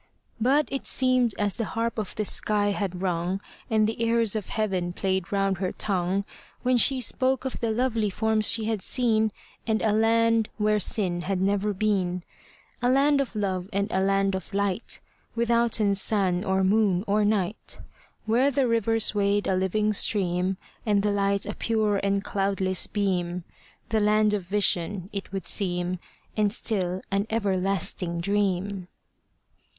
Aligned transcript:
But 0.39 0.67
it 0.71 0.87
seemed 0.87 1.35
as 1.37 1.57
the 1.57 1.65
harp 1.77 1.99
of 1.99 2.15
the 2.15 2.25
sky 2.25 2.69
had 2.69 3.03
rung, 3.03 3.39
And 3.69 3.85
the 3.85 4.01
airs 4.01 4.35
of 4.35 4.49
heaven 4.49 4.93
played 4.93 5.31
round 5.31 5.59
her 5.59 5.71
tongue, 5.71 6.25
When 6.63 6.77
she 6.77 6.99
spoke 6.99 7.45
of 7.45 7.59
the 7.59 7.69
lovely 7.69 8.09
forms 8.09 8.47
she 8.49 8.65
had 8.65 8.81
seen, 8.81 9.31
And 9.67 9.79
a 9.83 9.91
land 9.91 10.49
where 10.57 10.79
sin 10.79 11.21
had 11.21 11.39
never 11.39 11.71
been; 11.71 12.23
A 12.81 12.89
land 12.89 13.21
of 13.21 13.35
love 13.35 13.69
and 13.71 13.91
a 13.91 13.99
land 14.01 14.33
of 14.33 14.55
light, 14.55 15.01
Withouten 15.35 15.93
sun, 15.93 16.43
or 16.43 16.63
moon, 16.63 17.03
or 17.05 17.23
night; 17.23 17.77
Where 18.25 18.49
the 18.49 18.67
river 18.67 18.99
swayed 18.99 19.45
a 19.45 19.55
living 19.55 19.93
stream, 19.93 20.57
And 20.83 21.03
the 21.03 21.11
light 21.11 21.45
a 21.45 21.53
pure 21.53 21.97
and 21.97 22.23
cloudless 22.23 22.87
beam: 22.87 23.43
The 23.89 23.99
land 23.99 24.33
of 24.33 24.41
vision 24.41 25.11
it 25.13 25.31
would 25.31 25.45
seem, 25.45 25.99
And 26.35 26.51
still 26.51 27.03
an 27.11 27.27
everlasting 27.29 28.19
dream." 28.19 28.87